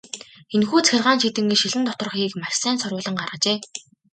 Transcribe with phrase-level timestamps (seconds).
[0.55, 3.57] Энэхүү цахилгаан чийдэнгийн шилэн доторх хийг маш сайн соруулан гаргажээ.